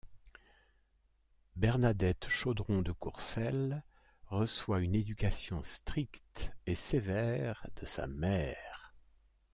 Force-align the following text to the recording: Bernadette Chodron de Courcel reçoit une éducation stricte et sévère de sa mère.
Bernadette 1.57 2.27
Chodron 2.27 2.81
de 2.81 2.91
Courcel 2.91 3.83
reçoit 4.25 4.79
une 4.81 4.95
éducation 4.95 5.61
stricte 5.61 6.53
et 6.65 6.73
sévère 6.73 7.67
de 7.79 7.85
sa 7.85 8.07
mère. 8.07 8.95